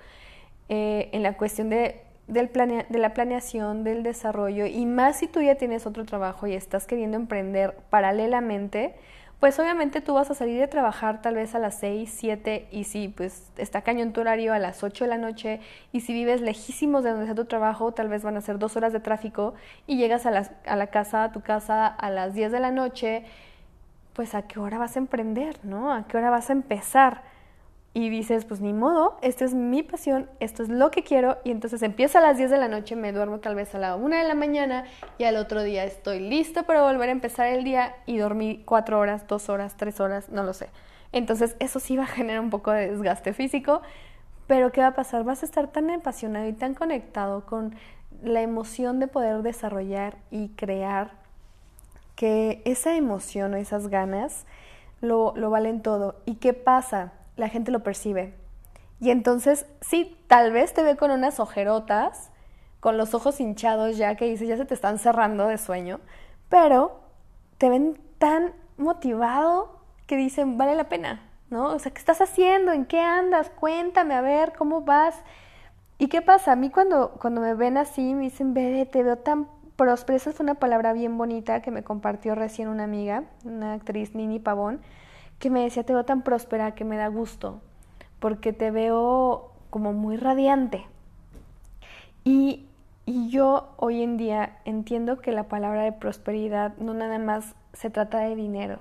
eh, 0.69 1.11
en 1.12 1.23
la 1.23 1.37
cuestión 1.37 1.71
de, 1.71 2.02
del 2.26 2.50
de 2.52 2.99
la 2.99 3.14
planeación, 3.14 3.85
del 3.85 4.02
desarrollo, 4.02 4.66
y 4.66 4.87
más 4.87 5.19
si 5.19 5.26
tú 5.26 5.43
ya 5.43 5.57
tienes 5.57 5.87
otro 5.87 6.04
trabajo 6.04 6.47
y 6.47 6.54
estás 6.54 6.87
queriendo 6.87 7.16
emprender 7.16 7.76
paralelamente, 7.90 8.95
pues 9.40 9.59
obviamente 9.59 10.00
tú 10.00 10.14
vas 10.14 10.31
a 10.31 10.35
salir 10.35 10.59
de 10.59 10.69
trabajar 10.69 11.21
tal 11.21 11.35
vez 11.35 11.54
a 11.54 11.59
las 11.59 11.75
6, 11.78 12.11
7 12.11 12.66
y 12.71 12.85
si 12.85 13.09
pues 13.09 13.50
está 13.59 13.83
cañón 13.83 14.14
tu 14.14 14.23
horario 14.23 14.54
a 14.54 14.59
las 14.59 14.83
8 14.83 15.04
de 15.04 15.11
la 15.11 15.19
noche 15.19 15.61
y 15.93 16.00
si 16.00 16.14
vives 16.14 16.40
lejísimos 16.40 17.04
de 17.04 17.11
donde 17.11 17.26
está 17.26 17.35
tu 17.35 17.45
trabajo, 17.45 17.93
tal 17.93 18.09
vez 18.09 18.23
van 18.23 18.38
a 18.38 18.40
ser 18.40 18.59
dos 18.59 18.75
horas 18.76 18.95
de 18.95 19.00
tráfico 19.00 19.52
y 19.87 19.99
llegas 19.99 20.25
a 20.25 20.31
la, 20.31 20.50
a 20.64 20.76
la 20.76 20.87
casa, 20.87 21.25
a 21.25 21.33
tu 21.33 21.43
casa 21.43 21.87
a 21.87 22.09
las 22.09 22.33
10 22.33 22.52
de 22.52 22.61
la 22.61 22.71
noche, 22.71 23.25
pues 24.14 24.35
a 24.35 24.47
qué 24.47 24.61
hora 24.61 24.78
vas 24.78 24.97
a 24.97 25.00
emprender, 25.00 25.59
¿no? 25.62 25.93
¿A 25.93 26.07
qué 26.07 26.16
hora 26.16 26.31
vas 26.31 26.49
a 26.49 26.54
empezar? 26.54 27.34
Y 27.96 28.10
dices, 28.10 28.44
pues 28.44 28.60
ni 28.60 28.72
modo, 28.72 29.16
esta 29.22 29.44
es 29.44 29.54
mi 29.54 29.84
pasión, 29.84 30.28
esto 30.40 30.64
es 30.64 30.68
lo 30.68 30.90
que 30.90 31.04
quiero, 31.04 31.38
y 31.44 31.52
entonces 31.52 31.80
empiezo 31.82 32.18
a 32.18 32.20
las 32.20 32.36
10 32.36 32.50
de 32.50 32.58
la 32.58 32.66
noche, 32.66 32.96
me 32.96 33.12
duermo 33.12 33.38
tal 33.38 33.54
vez 33.54 33.72
a 33.76 33.78
la 33.78 33.94
1 33.94 34.16
de 34.16 34.24
la 34.24 34.34
mañana, 34.34 34.84
y 35.16 35.24
al 35.24 35.36
otro 35.36 35.62
día 35.62 35.84
estoy 35.84 36.18
listo 36.18 36.64
para 36.64 36.82
volver 36.82 37.08
a 37.08 37.12
empezar 37.12 37.46
el 37.46 37.62
día 37.62 37.94
y 38.04 38.18
dormí 38.18 38.62
4 38.64 38.98
horas, 38.98 39.28
2 39.28 39.48
horas, 39.48 39.76
3 39.76 40.00
horas, 40.00 40.28
no 40.28 40.42
lo 40.42 40.52
sé. 40.52 40.70
Entonces 41.12 41.54
eso 41.60 41.78
sí 41.78 41.96
va 41.96 42.02
a 42.02 42.08
generar 42.08 42.40
un 42.40 42.50
poco 42.50 42.72
de 42.72 42.90
desgaste 42.90 43.32
físico, 43.32 43.80
pero 44.48 44.72
¿qué 44.72 44.80
va 44.80 44.88
a 44.88 44.94
pasar? 44.94 45.22
Vas 45.22 45.44
a 45.44 45.46
estar 45.46 45.68
tan 45.68 45.88
apasionado 45.88 46.48
y 46.48 46.52
tan 46.52 46.74
conectado 46.74 47.46
con 47.46 47.76
la 48.24 48.42
emoción 48.42 48.98
de 48.98 49.06
poder 49.06 49.42
desarrollar 49.42 50.16
y 50.32 50.48
crear 50.48 51.12
que 52.16 52.60
esa 52.64 52.96
emoción 52.96 53.54
o 53.54 53.56
esas 53.56 53.86
ganas 53.86 54.46
lo, 55.00 55.32
lo 55.36 55.48
valen 55.50 55.80
todo. 55.80 56.16
¿Y 56.24 56.36
qué 56.36 56.54
pasa? 56.54 57.12
La 57.37 57.49
gente 57.49 57.71
lo 57.71 57.83
percibe. 57.83 58.35
Y 59.00 59.11
entonces, 59.11 59.67
sí, 59.81 60.17
tal 60.29 60.53
vez 60.53 60.73
te 60.73 60.83
ve 60.83 60.97
con 60.97 61.11
unas 61.11 61.41
ojerotas, 61.41 62.31
con 62.81 62.97
los 62.97 63.14
ojos 63.14 63.41
hinchados 63.41 63.97
ya 63.97 64.14
que 64.14 64.26
dices, 64.26 64.49
ya 64.49 64.57
se 64.57 64.64
te 64.64 64.75
están 64.75 64.99
cerrando 64.99 65.47
de 65.47 65.59
sueño, 65.59 66.00
pero 66.49 67.00
te 67.59 67.69
ven 67.69 67.99
tan 68.19 68.53
motivado 68.76 69.81
que 70.07 70.17
dicen, 70.17 70.59
vale 70.59 70.75
la 70.75 70.88
pena, 70.88 71.23
¿no? 71.50 71.67
O 71.67 71.79
sea, 71.79 71.93
¿qué 71.93 71.99
estás 71.99 72.21
haciendo? 72.21 72.73
¿En 72.73 72.85
qué 72.85 73.00
andas? 73.00 73.50
Cuéntame, 73.50 74.14
a 74.14 74.21
ver, 74.21 74.53
¿cómo 74.57 74.83
vas? 74.83 75.17
¿Y 75.99 76.09
qué 76.09 76.23
pasa? 76.23 76.53
A 76.53 76.57
mí 76.57 76.71
cuando, 76.71 77.12
cuando 77.21 77.41
me 77.41 77.55
ven 77.55 77.79
así, 77.79 78.14
me 78.14 78.25
dicen, 78.25 78.53
Bede, 78.55 78.87
te 78.87 79.03
veo 79.03 79.17
tan 79.17 79.49
próspera. 79.76 80.17
Esa 80.17 80.33
fue 80.33 80.45
una 80.45 80.55
palabra 80.55 80.93
bien 80.93 81.17
bonita 81.17 81.62
que 81.62 81.71
me 81.71 81.83
compartió 81.83 82.35
recién 82.35 82.69
una 82.69 82.85
amiga, 82.85 83.25
una 83.45 83.75
actriz, 83.75 84.14
Nini 84.14 84.38
Pavón 84.38 84.81
que 85.44 85.50
me 85.50 85.60
decía, 85.60 85.82
te 85.82 85.92
veo 85.92 86.06
tan 86.06 86.22
próspera 86.22 86.74
que 86.74 86.86
me 86.86 86.96
da 86.96 87.08
gusto, 87.08 87.60
porque 88.18 88.54
te 88.54 88.70
veo 88.70 89.52
como 89.68 89.92
muy 89.92 90.16
radiante. 90.16 90.86
Y, 92.24 92.64
y 93.04 93.28
yo 93.28 93.74
hoy 93.76 94.02
en 94.02 94.16
día 94.16 94.56
entiendo 94.64 95.18
que 95.18 95.32
la 95.32 95.42
palabra 95.44 95.82
de 95.82 95.92
prosperidad 95.92 96.74
no 96.78 96.94
nada 96.94 97.18
más 97.18 97.56
se 97.74 97.90
trata 97.90 98.20
de 98.20 98.34
dinero. 98.36 98.78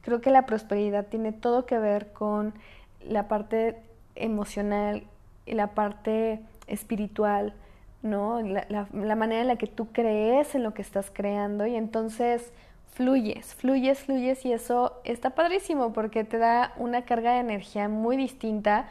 Creo 0.00 0.22
que 0.22 0.30
la 0.30 0.46
prosperidad 0.46 1.08
tiene 1.08 1.32
todo 1.32 1.66
que 1.66 1.76
ver 1.78 2.10
con 2.14 2.54
la 3.04 3.28
parte 3.28 3.76
emocional 4.14 5.02
y 5.44 5.52
la 5.52 5.74
parte 5.74 6.40
espiritual, 6.68 7.52
¿no? 8.02 8.40
La, 8.40 8.64
la, 8.70 8.88
la, 8.94 9.14
manera 9.14 9.42
en 9.42 9.48
la 9.48 9.56
que 9.56 9.66
tú 9.66 9.92
crees 9.92 10.54
en 10.54 10.62
lo 10.62 10.72
que 10.72 10.80
estás 10.80 11.10
creando 11.12 11.66
y 11.66 11.76
entonces 11.76 12.50
fluyes, 12.92 13.54
fluyes, 13.54 14.00
fluyes 14.00 14.44
y 14.44 14.52
eso 14.52 15.00
está 15.04 15.30
padrísimo 15.30 15.92
porque 15.92 16.24
te 16.24 16.38
da 16.38 16.72
una 16.76 17.02
carga 17.02 17.34
de 17.34 17.40
energía 17.40 17.88
muy 17.88 18.16
distinta 18.16 18.88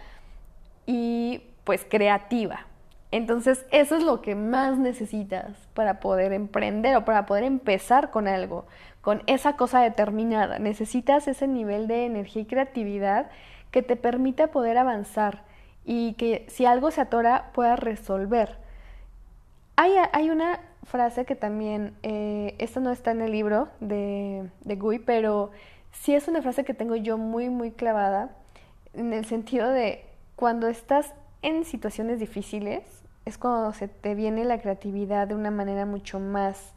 y 0.86 1.42
pues 1.64 1.86
creativa. 1.90 2.66
Entonces 3.12 3.66
eso 3.72 3.96
es 3.96 4.04
lo 4.04 4.22
que 4.22 4.36
más 4.36 4.78
necesitas 4.78 5.52
para 5.74 6.00
poder 6.00 6.34
emprender 6.34 6.96
o 6.98 7.06
para 7.06 7.26
poder 7.26 7.44
empezar 7.44 8.12
con 8.12 8.28
algo, 8.28 8.66
con 9.02 9.24
esa 9.28 9.56
cosa 9.56 9.82
determinada. 9.82 10.60
Necesitas 10.60 11.28
ese 11.28 11.48
nivel 11.48 11.88
de 11.88 12.06
energía 12.06 12.42
y 12.42 12.46
creatividad 12.46 13.30
que 13.72 13.82
te 13.82 13.96
permita 13.96 14.48
poder 14.48 14.78
avanzar 14.78 15.44
y 15.86 16.14
que 16.14 16.46
si 16.50 16.66
algo 16.66 16.92
se 16.92 17.02
atora 17.02 17.52
puedas 17.54 17.80
resolver. 17.80 18.58
Hay, 19.78 19.94
hay 20.12 20.30
una 20.30 20.60
frase 20.88 21.26
que 21.26 21.36
también, 21.36 21.94
eh, 22.04 22.56
esta 22.58 22.80
no 22.80 22.92
está 22.92 23.12
en 23.12 23.22
el 23.22 23.32
libro 23.32 23.70
de, 23.80 24.50
de 24.64 24.76
Gui, 24.76 25.00
pero 25.00 25.52
sí 25.92 26.16
es 26.16 26.28
una 26.28 26.42
frase 26.42 26.64
que 26.64 26.74
tengo 26.74 26.96
yo 26.96 27.18
muy, 27.18 27.50
muy 27.50 27.72
clavada, 27.72 28.32
en 28.94 29.14
el 29.14 29.26
sentido 29.26 29.70
de 29.70 30.06
cuando 30.36 30.68
estás 30.68 31.14
en 31.42 31.66
situaciones 31.66 32.20
difíciles, 32.20 32.84
es 33.26 33.38
cuando 33.38 33.74
se 33.74 33.88
te 33.88 34.16
viene 34.16 34.46
la 34.46 34.60
creatividad 34.60 35.28
de 35.28 35.36
una 35.36 35.52
manera 35.52 35.86
mucho 35.86 36.20
más, 36.20 36.74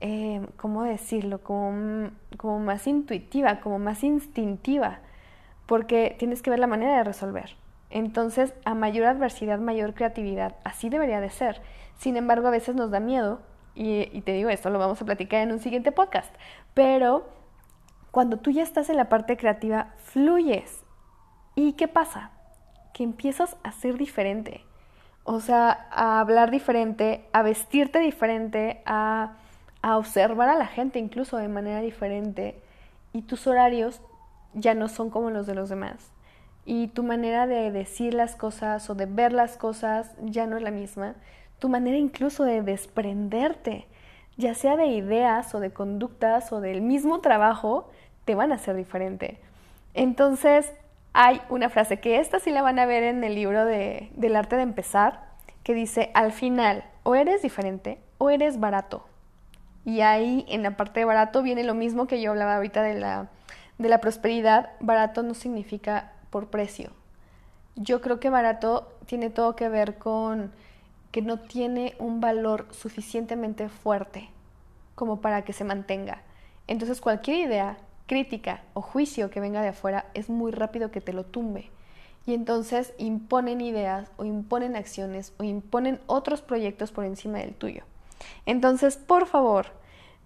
eh, 0.00 0.46
¿cómo 0.56 0.84
decirlo? 0.84 1.42
Como, 1.42 2.10
como 2.36 2.60
más 2.60 2.86
intuitiva, 2.86 3.60
como 3.60 3.78
más 3.78 4.04
instintiva, 4.04 4.98
porque 5.66 6.14
tienes 6.18 6.42
que 6.42 6.50
ver 6.50 6.58
la 6.58 6.66
manera 6.66 6.98
de 6.98 7.04
resolver. 7.04 7.56
Entonces, 7.90 8.54
a 8.64 8.74
mayor 8.74 9.06
adversidad, 9.06 9.58
mayor 9.58 9.94
creatividad. 9.94 10.56
Así 10.64 10.88
debería 10.88 11.20
de 11.20 11.30
ser. 11.30 11.60
Sin 11.98 12.16
embargo, 12.16 12.48
a 12.48 12.52
veces 12.52 12.76
nos 12.76 12.90
da 12.90 13.00
miedo, 13.00 13.40
y, 13.74 14.20
te 14.22 14.32
digo 14.32 14.50
esto, 14.50 14.70
lo 14.70 14.78
vamos 14.78 15.00
a 15.00 15.04
platicar 15.04 15.42
en 15.42 15.52
un 15.52 15.60
siguiente 15.60 15.92
podcast, 15.92 16.34
pero 16.74 17.28
cuando 18.10 18.38
tú 18.38 18.50
ya 18.50 18.62
estás 18.62 18.90
en 18.90 18.96
la 18.96 19.08
parte 19.08 19.36
creativa, 19.36 19.94
fluyes. 19.98 20.84
¿Y 21.54 21.74
qué 21.74 21.88
pasa? 21.88 22.30
Que 22.92 23.04
empiezas 23.04 23.56
a 23.62 23.72
ser 23.72 23.96
diferente. 23.96 24.64
O 25.24 25.40
sea, 25.40 25.88
a 25.90 26.20
hablar 26.20 26.50
diferente, 26.50 27.28
a 27.32 27.42
vestirte 27.42 28.00
diferente, 28.00 28.82
a, 28.86 29.36
a 29.82 29.96
observar 29.96 30.48
a 30.48 30.56
la 30.56 30.66
gente 30.66 30.98
incluso 30.98 31.36
de 31.36 31.48
manera 31.48 31.80
diferente. 31.80 32.60
Y 33.12 33.22
tus 33.22 33.46
horarios 33.46 34.00
ya 34.54 34.74
no 34.74 34.88
son 34.88 35.10
como 35.10 35.30
los 35.30 35.46
de 35.46 35.54
los 35.54 35.68
demás. 35.68 36.12
Y 36.64 36.88
tu 36.88 37.02
manera 37.02 37.46
de 37.46 37.70
decir 37.70 38.14
las 38.14 38.36
cosas 38.36 38.88
o 38.90 38.94
de 38.94 39.06
ver 39.06 39.32
las 39.32 39.56
cosas 39.56 40.14
ya 40.22 40.46
no 40.46 40.56
es 40.56 40.62
la 40.62 40.70
misma 40.70 41.14
tu 41.60 41.68
manera 41.68 41.96
incluso 41.96 42.44
de 42.44 42.62
desprenderte, 42.62 43.86
ya 44.36 44.54
sea 44.54 44.76
de 44.76 44.86
ideas 44.86 45.54
o 45.54 45.60
de 45.60 45.70
conductas 45.70 46.52
o 46.52 46.60
del 46.60 46.80
mismo 46.80 47.20
trabajo, 47.20 47.88
te 48.24 48.34
van 48.34 48.50
a 48.50 48.58
ser 48.58 48.74
diferente. 48.74 49.38
Entonces, 49.94 50.72
hay 51.12 51.40
una 51.50 51.68
frase 51.68 52.00
que 52.00 52.18
esta 52.18 52.40
sí 52.40 52.50
la 52.50 52.62
van 52.62 52.78
a 52.78 52.86
ver 52.86 53.04
en 53.04 53.22
el 53.22 53.34
libro 53.34 53.64
de, 53.64 54.10
del 54.14 54.36
arte 54.36 54.56
de 54.56 54.62
empezar, 54.62 55.28
que 55.62 55.74
dice, 55.74 56.10
al 56.14 56.32
final, 56.32 56.84
o 57.02 57.14
eres 57.14 57.42
diferente 57.42 57.98
o 58.16 58.30
eres 58.30 58.58
barato. 58.58 59.04
Y 59.84 60.00
ahí 60.00 60.46
en 60.48 60.62
la 60.62 60.76
parte 60.76 61.00
de 61.00 61.06
barato 61.06 61.42
viene 61.42 61.62
lo 61.62 61.74
mismo 61.74 62.06
que 62.06 62.22
yo 62.22 62.30
hablaba 62.30 62.56
ahorita 62.56 62.82
de 62.82 62.94
la, 62.94 63.28
de 63.76 63.88
la 63.88 64.00
prosperidad. 64.00 64.70
Barato 64.80 65.22
no 65.22 65.34
significa 65.34 66.12
por 66.30 66.48
precio. 66.48 66.90
Yo 67.76 68.00
creo 68.00 68.20
que 68.20 68.30
barato 68.30 68.92
tiene 69.06 69.30
todo 69.30 69.56
que 69.56 69.68
ver 69.68 69.98
con 69.98 70.52
que 71.10 71.22
no 71.22 71.38
tiene 71.38 71.94
un 71.98 72.20
valor 72.20 72.66
suficientemente 72.70 73.68
fuerte 73.68 74.30
como 74.94 75.20
para 75.20 75.42
que 75.42 75.52
se 75.52 75.64
mantenga. 75.64 76.22
Entonces 76.66 77.00
cualquier 77.00 77.38
idea, 77.38 77.78
crítica 78.06 78.62
o 78.74 78.80
juicio 78.80 79.30
que 79.30 79.40
venga 79.40 79.62
de 79.62 79.68
afuera 79.68 80.06
es 80.14 80.28
muy 80.28 80.52
rápido 80.52 80.90
que 80.90 81.00
te 81.00 81.12
lo 81.12 81.24
tumbe. 81.24 81.70
Y 82.26 82.34
entonces 82.34 82.92
imponen 82.98 83.60
ideas 83.60 84.10
o 84.18 84.24
imponen 84.24 84.76
acciones 84.76 85.32
o 85.38 85.42
imponen 85.42 86.00
otros 86.06 86.42
proyectos 86.42 86.92
por 86.92 87.04
encima 87.04 87.38
del 87.38 87.54
tuyo. 87.54 87.84
Entonces, 88.46 88.96
por 88.96 89.26
favor, 89.26 89.68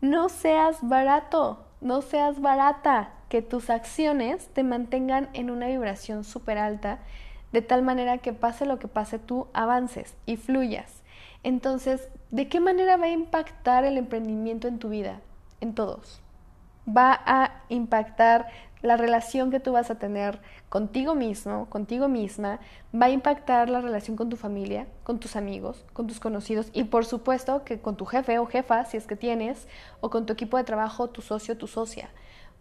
no 0.01 0.29
seas 0.29 0.79
barato, 0.83 1.65
no 1.81 2.03
seas 2.03 2.41
barata, 2.41 3.13
que 3.35 3.43
tus 3.43 3.69
acciones 3.69 4.47
te 4.51 4.63
mantengan 4.63 5.29
en 5.33 5.51
una 5.51 5.67
vibración 5.67 6.23
súper 6.23 6.57
alta 6.57 7.01
de 7.51 7.63
tal 7.63 7.83
manera 7.83 8.19
que 8.19 8.33
pase 8.33 8.65
lo 8.65 8.79
que 8.79 8.87
pase, 8.87 9.19
tú 9.19 9.49
avances 9.53 10.15
y 10.25 10.37
fluyas. 10.37 11.03
Entonces, 11.43 12.09
¿de 12.31 12.49
qué 12.49 12.61
manera 12.61 12.97
va 12.97 13.07
a 13.07 13.11
impactar 13.11 13.85
el 13.85 13.99
emprendimiento 13.99 14.69
en 14.69 14.79
tu 14.79 14.89
vida? 14.89 15.21
En 15.61 15.75
todos. 15.75 16.23
Va 16.87 17.21
a 17.27 17.65
impactar 17.71 18.47
la 18.83 18.97
relación 18.97 19.51
que 19.51 19.59
tú 19.59 19.73
vas 19.73 19.91
a 19.91 19.99
tener 19.99 20.39
contigo 20.69 21.17
mismo, 21.17 21.69
contigo 21.69 22.07
misma, 22.07 22.61
va 22.95 23.07
a 23.07 23.11
impactar 23.11 23.69
la 23.69 23.81
relación 23.81 24.17
con 24.17 24.29
tu 24.29 24.37
familia, 24.37 24.87
con 25.03 25.19
tus 25.19 25.35
amigos, 25.35 25.85
con 25.93 26.07
tus 26.07 26.21
conocidos 26.21 26.69
y 26.73 26.85
por 26.85 27.05
supuesto 27.05 27.65
que 27.65 27.81
con 27.81 27.97
tu 27.97 28.05
jefe 28.05 28.39
o 28.39 28.47
jefa, 28.47 28.85
si 28.85 28.97
es 28.97 29.09
que 29.09 29.17
tienes, 29.17 29.67
o 30.01 30.09
con 30.09 30.25
tu 30.25 30.33
equipo 30.35 30.57
de 30.57 30.63
trabajo, 30.63 31.11
tu 31.11 31.21
socio, 31.21 31.59
tu 31.59 31.67
socia. 31.67 32.11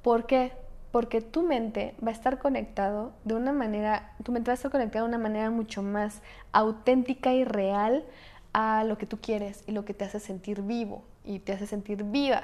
¿Por 0.04 0.28
qué? 0.28 0.52
porque 0.94 1.22
tu 1.22 1.42
mente 1.42 1.96
va 2.06 2.10
a 2.10 2.14
estar 2.14 2.38
conectado 2.38 3.14
de 3.24 3.34
una 3.34 3.52
manera, 3.52 4.14
tu 4.24 4.32
mente 4.32 4.50
va 4.50 4.54
a 4.54 4.54
estar 4.54 4.70
conectada 4.70 5.04
de 5.04 5.10
una 5.10 5.18
manera 5.18 5.50
mucho 5.50 5.82
más 5.82 6.22
auténtica 6.52 7.34
y 7.34 7.44
real 7.44 8.06
a 8.54 8.84
lo 8.84 9.00
que 9.00 9.08
tú 9.08 9.20
quieres 9.20 9.64
y 9.66 9.72
lo 9.72 9.86
que 9.86 9.96
te 9.96 10.06
hace 10.06 10.20
sentir 10.20 10.62
vivo 10.62 11.04
y 11.26 11.40
te 11.40 11.52
hace 11.52 11.66
sentir 11.66 12.04
viva. 12.04 12.44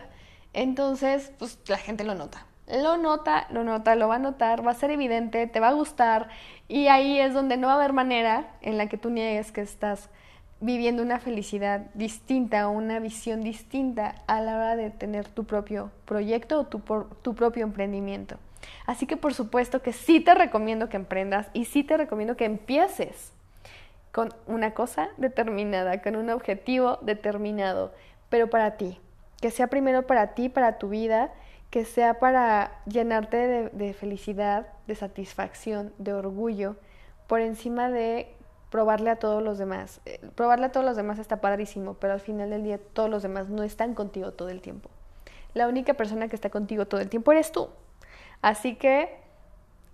Entonces, 0.53 1.31
pues 1.37 1.59
la 1.67 1.77
gente 1.77 2.03
lo 2.03 2.15
nota. 2.15 2.47
Lo 2.67 2.97
nota, 2.97 3.45
lo 3.51 3.63
nota, 3.63 3.93
lo 3.93 4.07
va 4.07 4.15
a 4.15 4.19
notar, 4.19 4.65
va 4.65 4.71
a 4.71 4.73
ser 4.73 4.89
evidente, 4.89 5.45
te 5.45 5.59
va 5.59 5.67
a 5.67 5.73
gustar 5.73 6.29
y 6.67 6.87
ahí 6.87 7.19
es 7.19 7.35
donde 7.35 7.55
no 7.55 7.67
va 7.67 7.73
a 7.73 7.75
haber 7.75 7.93
manera 7.93 8.55
en 8.61 8.79
la 8.79 8.89
que 8.89 8.97
tú 8.97 9.11
niegues 9.11 9.51
que 9.51 9.61
estás 9.61 10.09
viviendo 10.61 11.01
una 11.01 11.19
felicidad 11.19 11.87
distinta 11.93 12.67
o 12.67 12.71
una 12.71 12.99
visión 12.99 13.41
distinta 13.41 14.15
a 14.27 14.41
la 14.41 14.55
hora 14.55 14.75
de 14.75 14.89
tener 14.89 15.27
tu 15.27 15.45
propio 15.45 15.91
proyecto 16.05 16.59
o 16.59 16.65
tu, 16.65 16.81
tu 17.21 17.35
propio 17.35 17.63
emprendimiento. 17.63 18.37
Así 18.85 19.05
que 19.05 19.17
por 19.17 19.33
supuesto 19.33 19.81
que 19.81 19.93
sí 19.93 20.19
te 20.19 20.35
recomiendo 20.35 20.89
que 20.89 20.97
emprendas 20.97 21.47
y 21.53 21.65
sí 21.65 21.83
te 21.83 21.95
recomiendo 21.95 22.35
que 22.35 22.45
empieces 22.45 23.31
con 24.11 24.33
una 24.47 24.73
cosa 24.73 25.09
determinada, 25.17 26.01
con 26.01 26.15
un 26.15 26.29
objetivo 26.29 26.97
determinado, 27.01 27.93
pero 28.29 28.49
para 28.49 28.75
ti, 28.75 28.99
que 29.39 29.51
sea 29.51 29.67
primero 29.67 30.07
para 30.07 30.33
ti, 30.33 30.49
para 30.49 30.77
tu 30.77 30.89
vida, 30.89 31.31
que 31.69 31.85
sea 31.85 32.19
para 32.19 32.81
llenarte 32.85 33.69
de 33.71 33.93
felicidad, 33.93 34.67
de 34.87 34.95
satisfacción, 34.95 35.93
de 35.99 36.13
orgullo, 36.13 36.75
por 37.27 37.41
encima 37.41 37.89
de 37.89 38.33
probarle 38.69 39.09
a 39.09 39.15
todos 39.17 39.41
los 39.43 39.57
demás. 39.57 40.01
Eh, 40.05 40.19
probarle 40.35 40.67
a 40.67 40.71
todos 40.71 40.85
los 40.85 40.95
demás 40.95 41.19
está 41.19 41.41
padrísimo, 41.41 41.95
pero 41.95 42.13
al 42.13 42.19
final 42.19 42.49
del 42.49 42.63
día 42.63 42.79
todos 42.93 43.09
los 43.09 43.23
demás 43.23 43.49
no 43.49 43.63
están 43.63 43.93
contigo 43.93 44.31
todo 44.31 44.49
el 44.49 44.61
tiempo. 44.61 44.89
La 45.53 45.67
única 45.67 45.95
persona 45.95 46.27
que 46.27 46.35
está 46.35 46.49
contigo 46.49 46.85
todo 46.85 47.01
el 47.01 47.09
tiempo 47.09 47.31
eres 47.31 47.51
tú. 47.51 47.69
Así 48.41 48.75
que 48.75 49.17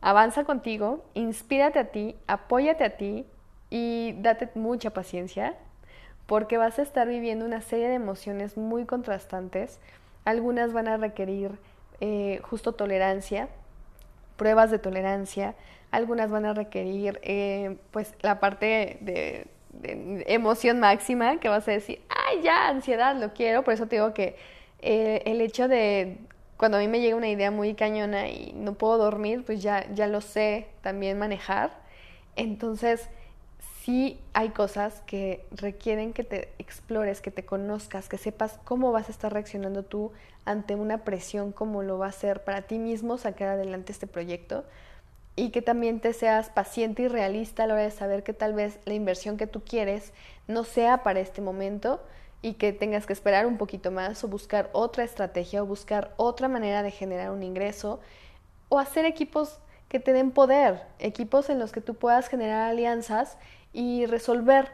avanza 0.01 0.43
contigo, 0.43 1.03
inspírate 1.13 1.79
a 1.79 1.91
ti, 1.91 2.15
apóyate 2.27 2.83
a 2.83 2.97
ti 2.97 3.25
y 3.69 4.13
date 4.21 4.49
mucha 4.55 4.91
paciencia 4.91 5.55
porque 6.25 6.57
vas 6.57 6.79
a 6.79 6.81
estar 6.81 7.07
viviendo 7.07 7.45
una 7.45 7.61
serie 7.61 7.87
de 7.87 7.95
emociones 7.95 8.57
muy 8.57 8.85
contrastantes. 8.85 9.79
Algunas 10.25 10.73
van 10.73 10.87
a 10.87 10.97
requerir 10.97 11.51
eh, 12.01 12.39
justo 12.43 12.73
tolerancia, 12.73 13.47
pruebas 14.35 14.71
de 14.71 14.79
tolerancia, 14.79 15.55
algunas 15.91 16.31
van 16.31 16.45
a 16.45 16.53
requerir 16.53 17.19
eh, 17.23 17.77
pues 17.91 18.13
la 18.21 18.39
parte 18.39 18.97
de, 19.01 19.47
emoción 20.27 20.79
máxima 20.79 21.37
que 21.39 21.49
vas 21.49 21.67
a 21.67 21.71
decir, 21.71 22.01
ay 22.09 22.41
ya, 22.41 22.69
ansiedad, 22.69 23.15
lo 23.15 23.33
quiero, 23.33 23.63
por 23.63 23.73
eso 23.73 23.87
te 23.87 23.97
digo 23.97 24.13
que 24.13 24.37
eh, 24.79 25.21
el 25.25 25.41
hecho 25.41 25.67
de 25.67 26.17
cuando 26.57 26.77
a 26.77 26.79
mí 26.79 26.87
me 26.87 27.01
llega 27.01 27.15
una 27.15 27.27
idea 27.27 27.51
muy 27.51 27.73
cañona 27.73 28.29
y 28.29 28.53
no 28.53 28.75
puedo 28.75 28.97
dormir, 28.97 29.43
pues 29.45 29.61
ya, 29.61 29.85
ya 29.93 30.07
lo 30.07 30.21
sé 30.21 30.67
también 30.81 31.19
manejar. 31.19 31.71
Entonces, 32.37 33.09
sí 33.83 34.19
hay 34.33 34.49
cosas 34.49 35.01
que 35.05 35.45
requieren 35.51 36.13
que 36.13 36.23
te 36.23 36.53
explores, 36.57 37.21
que 37.21 37.31
te 37.31 37.45
conozcas, 37.45 38.07
que 38.07 38.17
sepas 38.17 38.59
cómo 38.63 38.91
vas 38.91 39.09
a 39.09 39.11
estar 39.11 39.33
reaccionando 39.33 39.83
tú 39.83 40.11
ante 40.45 40.75
una 40.75 41.03
presión, 41.03 41.51
como 41.51 41.83
lo 41.83 41.97
va 41.97 42.07
a 42.07 42.11
ser 42.11 42.43
para 42.43 42.63
ti 42.63 42.79
mismo 42.79 43.17
sacar 43.17 43.49
adelante 43.49 43.91
este 43.91 44.07
proyecto 44.07 44.63
y 45.35 45.49
que 45.49 45.61
también 45.61 45.99
te 45.99 46.13
seas 46.13 46.49
paciente 46.49 47.03
y 47.03 47.07
realista 47.07 47.63
a 47.63 47.67
la 47.67 47.73
hora 47.73 47.83
de 47.83 47.91
saber 47.91 48.23
que 48.23 48.33
tal 48.33 48.53
vez 48.53 48.79
la 48.85 48.93
inversión 48.93 49.37
que 49.37 49.47
tú 49.47 49.63
quieres 49.63 50.13
no 50.47 50.63
sea 50.63 51.03
para 51.03 51.19
este 51.19 51.41
momento 51.41 52.01
y 52.41 52.53
que 52.53 52.73
tengas 52.73 53.05
que 53.05 53.13
esperar 53.13 53.45
un 53.45 53.57
poquito 53.57 53.91
más 53.91 54.23
o 54.23 54.27
buscar 54.27 54.69
otra 54.71 55.03
estrategia 55.03 55.63
o 55.63 55.65
buscar 55.65 56.13
otra 56.17 56.47
manera 56.47 56.83
de 56.83 56.91
generar 56.91 57.31
un 57.31 57.43
ingreso 57.43 57.99
o 58.69 58.79
hacer 58.79 59.05
equipos 59.05 59.59
que 59.89 59.99
te 59.99 60.13
den 60.13 60.31
poder, 60.31 60.83
equipos 60.99 61.49
en 61.49 61.59
los 61.59 61.71
que 61.71 61.81
tú 61.81 61.95
puedas 61.95 62.27
generar 62.27 62.69
alianzas 62.69 63.37
y 63.73 64.05
resolver 64.05 64.69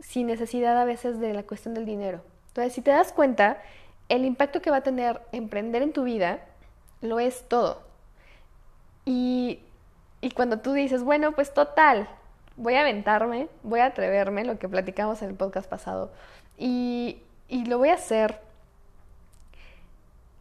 sin 0.00 0.26
necesidad 0.26 0.76
a 0.78 0.84
veces 0.84 1.18
de 1.18 1.32
la 1.32 1.44
cuestión 1.44 1.74
del 1.74 1.86
dinero. 1.86 2.20
Entonces, 2.48 2.72
si 2.72 2.82
te 2.82 2.90
das 2.90 3.12
cuenta, 3.12 3.62
el 4.08 4.24
impacto 4.24 4.60
que 4.60 4.70
va 4.70 4.78
a 4.78 4.82
tener 4.82 5.20
emprender 5.32 5.82
en 5.82 5.92
tu 5.92 6.04
vida 6.04 6.40
lo 7.00 7.20
es 7.20 7.48
todo. 7.48 7.82
Y, 9.04 9.60
y 10.24 10.30
cuando 10.30 10.60
tú 10.60 10.72
dices, 10.72 11.02
bueno, 11.02 11.32
pues 11.32 11.52
total, 11.52 12.08
voy 12.56 12.76
a 12.76 12.80
aventarme, 12.80 13.48
voy 13.62 13.80
a 13.80 13.84
atreverme, 13.84 14.46
lo 14.46 14.58
que 14.58 14.70
platicamos 14.70 15.20
en 15.20 15.28
el 15.28 15.34
podcast 15.34 15.68
pasado, 15.68 16.12
y, 16.56 17.18
y 17.46 17.66
lo 17.66 17.76
voy 17.76 17.90
a 17.90 17.94
hacer. 17.94 18.40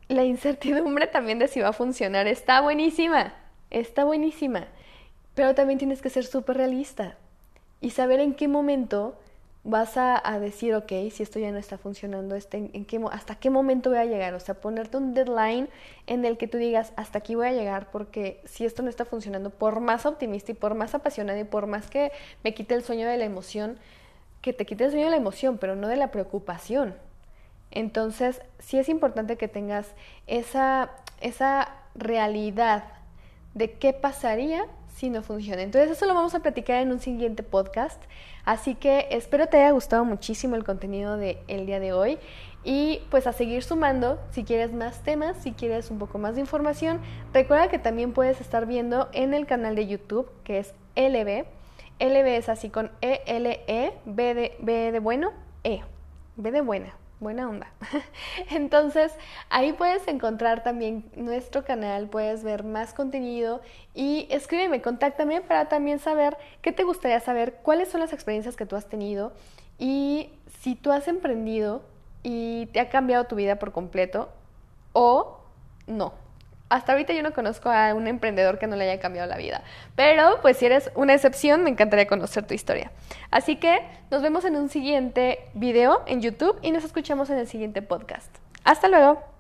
La 0.07 0.23
incertidumbre 0.23 1.07
también 1.07 1.37
de 1.37 1.49
si 1.49 1.59
va 1.59 1.67
a 1.67 1.73
funcionar 1.73 2.27
está 2.27 2.61
buenísima, 2.61 3.33
está 3.71 4.05
buenísima, 4.05 4.67
pero 5.35 5.53
también 5.53 5.79
tienes 5.79 6.01
que 6.01 6.09
ser 6.09 6.23
súper 6.23 6.55
realista 6.55 7.17
y 7.81 7.89
saber 7.89 8.21
en 8.21 8.35
qué 8.35 8.47
momento 8.47 9.19
vas 9.63 9.95
a, 9.95 10.21
decir, 10.39 10.75
ok, 10.75 10.91
si 11.11 11.23
esto 11.23 11.39
ya 11.39 11.51
no 11.51 11.57
está 11.57 11.77
funcionando, 11.77 12.35
este, 12.35 12.69
en, 12.73 12.85
qué, 12.85 13.01
hasta 13.11 13.35
qué 13.35 13.49
momento 13.49 13.89
voy 13.89 13.99
a 13.99 14.05
llegar. 14.05 14.33
O 14.33 14.39
sea, 14.39 14.55
ponerte 14.55 14.97
un 14.97 15.13
deadline 15.13 15.69
en 16.05 16.25
el 16.25 16.37
que 16.37 16.47
tú 16.47 16.57
digas, 16.57 16.91
hasta 16.97 17.19
aquí 17.19 17.35
voy 17.35 17.47
a 17.47 17.53
llegar, 17.53 17.89
porque 17.91 18.41
si 18.45 18.65
esto 18.65 18.83
no 18.83 18.89
está 18.89 19.05
funcionando, 19.05 19.49
por 19.51 19.79
más 19.79 20.05
optimista 20.05 20.51
y 20.51 20.55
por 20.55 20.75
más 20.75 20.93
apasionada 20.95 21.39
y 21.39 21.45
por 21.45 21.67
más 21.67 21.89
que 21.89 22.11
me 22.43 22.53
quite 22.53 22.75
el 22.75 22.83
sueño 22.83 23.07
de 23.07 23.17
la 23.17 23.25
emoción, 23.25 23.77
que 24.41 24.51
te 24.51 24.65
quite 24.65 24.83
el 24.83 24.91
sueño 24.91 25.05
de 25.05 25.11
la 25.11 25.17
emoción, 25.17 25.57
pero 25.57 25.75
no 25.75 25.87
de 25.87 25.95
la 25.95 26.11
preocupación. 26.11 26.95
Entonces, 27.71 28.41
sí 28.59 28.77
es 28.77 28.89
importante 28.89 29.37
que 29.37 29.47
tengas 29.47 29.87
esa, 30.27 30.91
esa 31.21 31.69
realidad 31.95 32.83
de 33.53 33.71
qué 33.71 33.93
pasaría 33.93 34.65
si 34.93 35.09
no 35.09 35.23
funciona. 35.23 35.61
Entonces, 35.61 35.91
eso 35.91 36.05
lo 36.05 36.13
vamos 36.13 36.35
a 36.35 36.39
platicar 36.39 36.81
en 36.81 36.91
un 36.91 36.99
siguiente 36.99 37.43
podcast. 37.43 38.01
Así 38.45 38.75
que 38.75 39.07
espero 39.11 39.47
te 39.47 39.57
haya 39.57 39.71
gustado 39.71 40.05
muchísimo 40.05 40.55
el 40.55 40.63
contenido 40.63 41.17
del 41.17 41.37
el 41.47 41.65
día 41.65 41.79
de 41.79 41.93
hoy. 41.93 42.17
Y 42.63 43.01
pues 43.09 43.27
a 43.27 43.33
seguir 43.33 43.63
sumando, 43.63 44.19
si 44.31 44.43
quieres 44.43 44.71
más 44.71 45.03
temas, 45.03 45.35
si 45.37 45.51
quieres 45.51 45.91
un 45.91 45.99
poco 45.99 46.17
más 46.17 46.35
de 46.35 46.41
información, 46.41 47.01
recuerda 47.33 47.67
que 47.67 47.79
también 47.79 48.13
puedes 48.13 48.39
estar 48.39 48.65
viendo 48.65 49.09
en 49.11 49.33
el 49.33 49.45
canal 49.45 49.75
de 49.75 49.87
YouTube, 49.87 50.29
que 50.45 50.59
es 50.59 50.73
LB 50.95 51.45
LB 51.99 52.27
es 52.37 52.49
así 52.49 52.69
con 52.69 52.91
E, 53.01 53.21
L, 53.25 53.61
E, 53.67 53.93
B 54.05 54.57
B 54.59 54.91
de 54.91 54.99
bueno, 54.99 55.31
E. 55.63 55.81
B 56.35 56.51
de 56.51 56.61
buena, 56.61 56.95
buena 57.19 57.49
onda. 57.49 57.67
Entonces, 58.49 59.13
ahí 59.49 59.73
puedes 59.73 60.07
encontrar 60.07 60.63
también 60.63 61.09
nuestro 61.15 61.63
canal, 61.63 62.07
puedes 62.07 62.43
ver 62.43 62.63
más 62.63 62.93
contenido 62.93 63.61
y 63.93 64.27
escríbeme, 64.29 64.81
contáctame 64.81 65.41
para 65.41 65.69
también 65.69 65.99
saber 65.99 66.37
qué 66.61 66.71
te 66.71 66.83
gustaría 66.83 67.19
saber, 67.19 67.59
cuáles 67.63 67.89
son 67.89 68.01
las 68.01 68.13
experiencias 68.13 68.55
que 68.55 68.65
tú 68.65 68.75
has 68.75 68.87
tenido 68.87 69.33
y 69.77 70.29
si 70.61 70.75
tú 70.75 70.91
has 70.91 71.07
emprendido 71.07 71.83
y 72.23 72.67
te 72.67 72.79
ha 72.79 72.89
cambiado 72.89 73.25
tu 73.25 73.35
vida 73.35 73.57
por 73.57 73.71
completo 73.71 74.29
o 74.93 75.39
no 75.87 76.22
hasta 76.73 76.93
ahorita 76.93 77.13
yo 77.13 77.21
no 77.21 77.33
conozco 77.33 77.69
a 77.69 77.93
un 77.93 78.07
emprendedor 78.07 78.57
que 78.57 78.65
no 78.65 78.75
le 78.75 78.89
haya 78.89 78.99
cambiado 78.99 79.29
la 79.29 79.37
vida. 79.37 79.61
Pero 79.95 80.39
pues 80.41 80.57
si 80.57 80.65
eres 80.65 80.89
una 80.95 81.13
excepción, 81.13 81.63
me 81.63 81.69
encantaría 81.69 82.07
conocer 82.07 82.47
tu 82.47 82.55
historia. 82.55 82.91
Así 83.29 83.57
que 83.57 83.81
nos 84.09 84.23
vemos 84.23 84.43
en 84.43 84.55
un 84.55 84.69
siguiente 84.69 85.45
video 85.53 86.01
en 86.07 86.21
YouTube 86.21 86.57
y 86.63 86.71
nos 86.71 86.83
escuchamos 86.83 87.29
en 87.29 87.37
el 87.37 87.47
siguiente 87.47 87.83
podcast. 87.83 88.35
Hasta 88.63 88.87
luego. 88.87 89.32